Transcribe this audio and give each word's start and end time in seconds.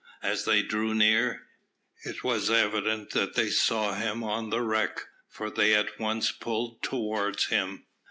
As 0.23 0.45
they 0.45 0.63
drew 0.63 0.95
near, 0.95 1.43
it 2.03 2.23
was 2.23 2.49
evident 2.49 3.11
that 3.11 3.35
they 3.35 3.51
saw 3.51 3.93
him 3.93 4.23
on 4.23 4.49
the 4.49 4.61
wreck, 4.63 5.01
for 5.29 5.51
they 5.51 5.75
at 5.75 5.99
once 5.99 6.31
pulled 6.31 6.81
towards 6.81 7.49
him. 7.49 7.85